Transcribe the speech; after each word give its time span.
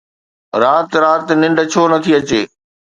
رات 0.61 0.89
رات 1.03 1.25
ننڊ 1.41 1.57
ڇو 1.71 1.81
نٿي 1.91 2.11
اچي؟ 2.19 2.41